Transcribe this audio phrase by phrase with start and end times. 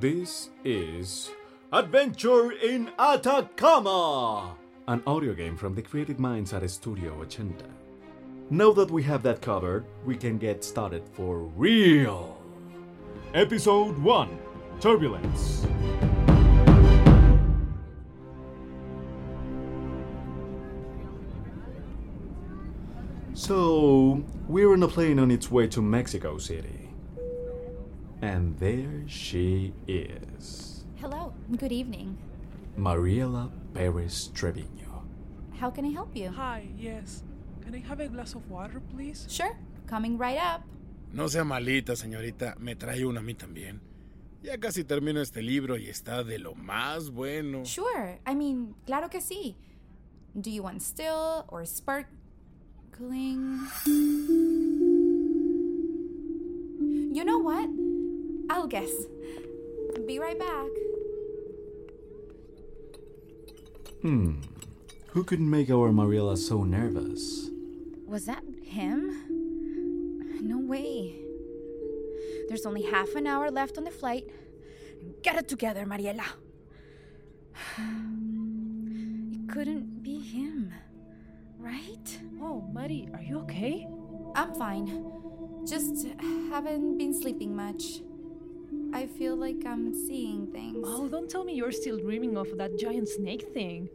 [0.00, 1.30] This is
[1.70, 4.54] Adventure in Atacama,
[4.88, 7.68] an audio game from the creative minds at Studio Ochenta.
[8.48, 12.40] Now that we have that covered, we can get started for real.
[13.34, 14.38] Episode 1
[14.80, 15.66] Turbulence.
[23.34, 26.91] So, we're on a plane on its way to Mexico City.
[28.22, 30.84] And there she is.
[31.00, 32.16] Hello, good evening.
[32.78, 35.02] Mariela Perez Trevino.
[35.58, 36.30] How can I help you?
[36.30, 37.24] Hi, yes.
[37.64, 39.26] Can I have a glass of water, please?
[39.28, 40.62] Sure, coming right up.
[41.12, 42.56] No sea malita, señorita.
[42.60, 43.80] Me trae una a mí también.
[44.40, 47.64] Ya casi termino este libro y está de lo más bueno.
[47.64, 49.56] Sure, I mean, claro que sí.
[50.40, 52.06] Do you want still or sparkling?
[57.12, 57.68] You know what?
[58.52, 59.06] I'll guess.
[60.06, 60.68] Be right back.
[64.02, 64.42] Hmm.
[65.12, 67.48] Who could make our Mariela so nervous?
[68.06, 68.98] Was that him?
[70.42, 71.16] No way.
[72.48, 74.26] There's only half an hour left on the flight.
[75.22, 76.28] Get it together, Mariela.
[79.34, 80.72] It couldn't be him,
[81.58, 82.18] right?
[82.40, 83.88] Oh, Mari, are you okay?
[84.34, 84.86] I'm fine.
[85.66, 86.06] Just
[86.50, 88.00] haven't been sleeping much.
[88.94, 90.86] I feel like I'm seeing things.
[90.86, 93.88] Oh, don't tell me you're still dreaming of that giant snake thing.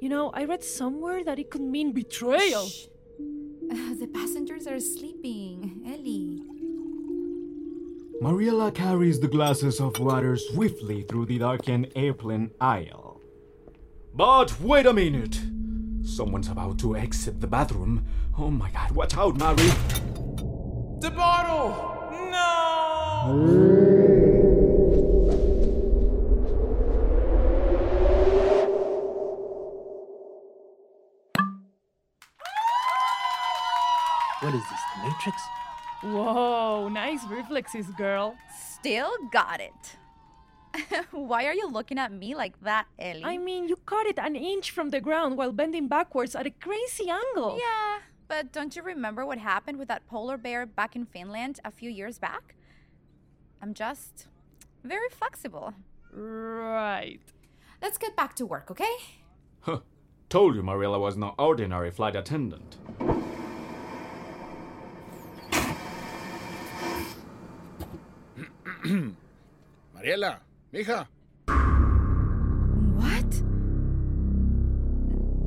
[0.00, 2.66] You know, I read somewhere that it could mean betrayal.
[2.66, 2.86] Shh.
[3.70, 5.82] Uh, the passengers are sleeping.
[5.86, 6.42] Ellie.
[8.22, 13.20] Mariela carries the glasses of water swiftly through the darkened airplane aisle.
[14.14, 15.40] But wait a minute!
[16.02, 18.04] Someone's about to exit the bathroom.
[18.38, 19.68] Oh my god, watch out, Mari!
[21.00, 21.98] The bottle!
[22.30, 23.66] No!
[35.20, 35.42] is Matrix?
[36.02, 38.36] Whoa, nice reflexes, girl.
[38.72, 39.96] Still got it.
[41.10, 43.24] Why are you looking at me like that, Ellie?
[43.24, 46.50] I mean, you caught it an inch from the ground while bending backwards at a
[46.50, 47.58] crazy angle.
[47.58, 47.98] Yeah,
[48.28, 51.90] but don't you remember what happened with that polar bear back in Finland a few
[51.90, 52.54] years back?
[53.60, 54.26] I'm just
[54.84, 55.74] very flexible.
[56.12, 57.20] Right.
[57.82, 58.94] Let's get back to work, okay?
[59.60, 59.80] Huh.
[60.28, 62.78] Told you Mariela was no ordinary flight attendant.
[69.94, 70.40] Mariela,
[70.72, 71.06] mija.
[72.96, 73.30] What?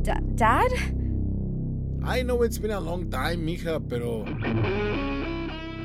[0.03, 0.71] Da- Dad?
[2.05, 4.25] I know it's been a long time, mija, pero.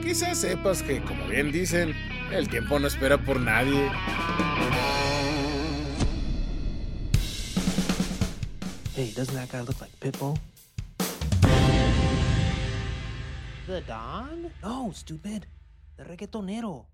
[0.02, 1.94] Quizás sepas que, como bien dicen,
[2.32, 3.90] el tiempo no espera por nadie.
[8.94, 10.38] Hey, doesn't that guy look like Pitbull?
[13.66, 14.50] The Don?
[14.62, 15.46] No, stupid.
[15.96, 16.84] The reggaetonero.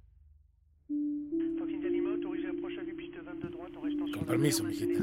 [4.12, 5.02] Con permiso, mijita.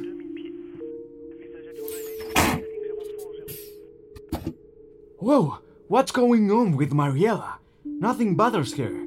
[5.20, 7.60] Whoa, what's going on with Mariela?
[7.86, 9.06] Nothing bothers her.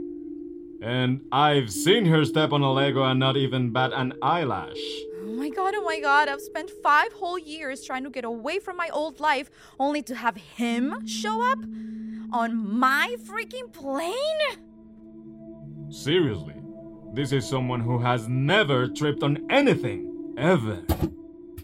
[0.83, 4.79] And I've seen her step on a Lego and not even bat an eyelash.
[5.23, 8.59] Oh my god, oh my god, I've spent five whole years trying to get away
[8.59, 11.59] from my old life only to have him show up
[12.33, 14.15] on my freaking plane?
[15.89, 16.55] Seriously,
[17.15, 20.83] this is someone who has never tripped on anything, ever.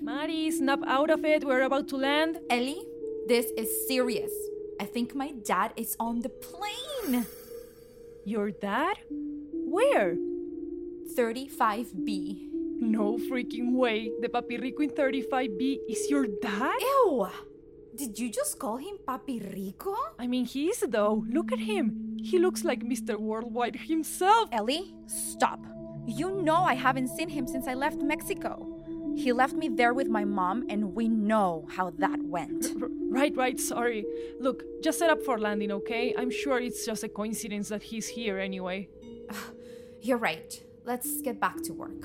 [0.01, 1.45] Mari, snap out of it.
[1.45, 2.39] We're about to land.
[2.49, 2.87] Ellie,
[3.27, 4.31] this is serious.
[4.81, 7.27] I think my dad is on the plane.
[8.25, 8.97] Your dad?
[9.11, 10.17] Where?
[11.17, 12.49] 35B.
[12.81, 14.11] No freaking way.
[14.21, 16.79] The Papi Rico in 35B is your dad?
[16.81, 17.29] Ew!
[17.95, 19.95] Did you just call him Papi Rico?
[20.19, 21.25] I mean, he is though.
[21.29, 22.10] Look at him.
[22.23, 23.19] He looks like Mr.
[23.19, 24.49] Worldwide himself.
[24.53, 25.61] Ellie, stop.
[26.07, 28.67] You know I haven't seen him since I left Mexico.
[29.17, 32.67] He left me there with my mom, and we know how that went.
[32.81, 34.05] R- right, right, sorry.
[34.39, 36.15] Look, just set up for landing, okay?
[36.17, 38.89] I'm sure it's just a coincidence that he's here anyway.
[40.01, 40.63] You're right.
[40.85, 42.05] Let's get back to work.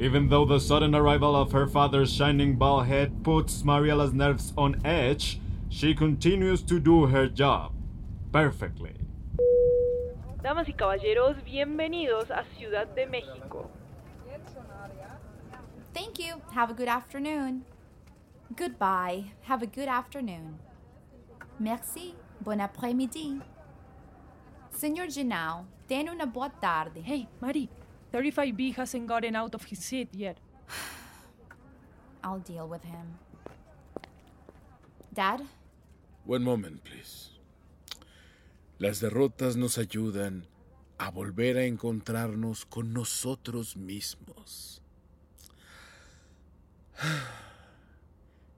[0.00, 4.80] Even though the sudden arrival of her father's shining bald head puts Mariela's nerves on
[4.84, 5.40] edge,
[5.70, 7.72] she continues to do her job
[8.32, 8.94] perfectly.
[10.42, 13.70] Damas y caballeros, bienvenidos a Ciudad de México.
[15.92, 16.40] Thank you.
[16.52, 17.64] Have a good afternoon.
[18.54, 19.32] Goodbye.
[19.42, 20.58] Have a good afternoon.
[21.58, 22.14] Merci.
[22.40, 23.40] Bon après-midi.
[24.70, 27.02] Señor Genao, ten una boa tarde.
[27.02, 27.68] Hey, Marie,
[28.12, 30.38] 35B hasn't gotten out of his seat yet.
[32.22, 33.18] I'll deal with him.
[35.12, 35.40] Dad,
[36.24, 37.30] One moment, please.
[38.78, 40.46] Las derrotas nos ayudan
[40.98, 44.82] a volver a encontrarnos con nosotros mismos.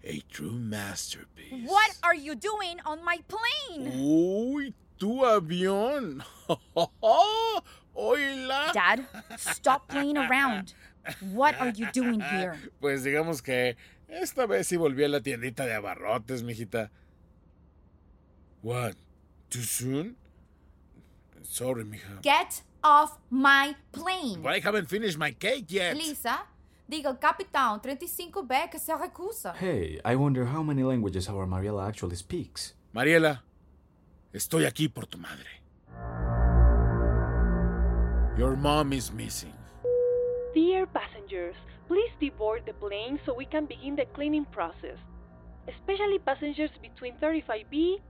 [0.02, 1.69] A true masterpiece.
[1.69, 3.93] what are you doing on my plane?
[4.00, 6.25] Uy, tu avión.
[7.94, 8.73] Oíla.
[8.73, 9.06] Dad,
[9.37, 10.73] stop playing around.
[11.32, 12.56] What are you doing here?
[12.81, 13.76] Pues digamos que
[14.08, 16.91] esta vez sí volví a la tiendita de abarrotes, mijita.
[18.62, 18.94] What?
[19.49, 20.17] Too soon?
[21.43, 22.20] Sorry, mija.
[22.23, 24.41] Get off my plane.
[24.43, 25.97] But I haven't finished my cake yet.
[25.97, 26.47] Lisa,
[26.88, 29.55] diga al capitão 35B que se recusa.
[29.55, 32.75] Hey, I wonder how many languages our Mariela actually speaks.
[32.94, 33.43] Mariela,
[34.32, 35.61] estoy aquí por tu madre.
[38.38, 39.53] Your mom is missing.
[40.55, 41.55] Dear passengers,
[41.87, 44.99] please deboard the plane so we can begin the cleaning process,
[45.69, 48.00] especially passengers between 35B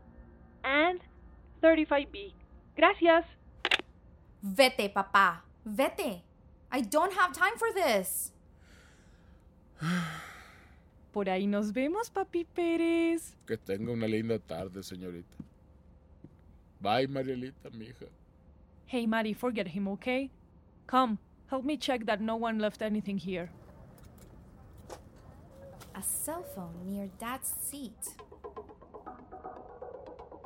[0.64, 1.00] and
[1.62, 2.32] 35B.
[2.76, 3.24] Gracias.
[4.42, 5.42] Vete, papá.
[5.66, 6.22] Vete.
[6.72, 8.32] I don't have time for this.
[11.12, 13.34] Por ahí nos vemos, papi Pérez.
[13.46, 15.36] Que tenga una linda tarde, señorita.
[16.80, 18.06] Bye, Marielita, mija.
[18.86, 20.30] Hey, Mari, forget him, okay?
[20.86, 21.18] Come,
[21.50, 23.50] help me check that no one left anything here.
[25.96, 28.02] A cell phone near Dad's seat.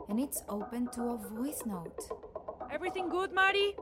[0.08, 2.08] And it's open to a voice note.
[2.70, 3.76] Everything good, Mari?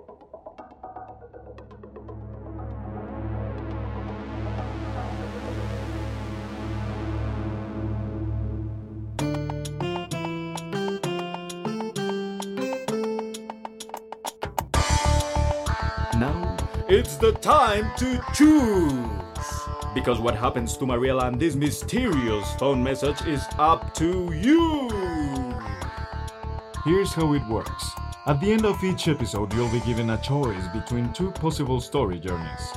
[16.92, 19.46] It's the time to choose!
[19.94, 24.90] Because what happens to Mariela and this mysterious phone message is up to you!
[26.84, 27.90] Here's how it works.
[28.26, 32.18] At the end of each episode, you'll be given a choice between two possible story
[32.20, 32.72] journeys.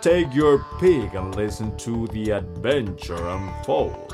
[0.00, 4.09] Take your pick and listen to the adventure unfold.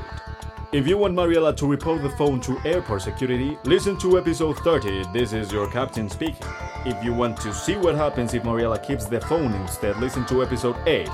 [0.73, 5.05] If you want Mariela to report the phone to airport security, listen to episode 30.
[5.13, 6.43] This is your captain speaking.
[6.85, 10.43] If you want to see what happens if Mariela keeps the phone instead, listen to
[10.43, 11.09] episode 8.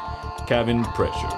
[0.46, 1.28] Cabin pressure.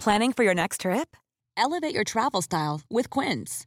[0.00, 1.14] Planning for your next trip?
[1.58, 3.66] Elevate your travel style with Quince.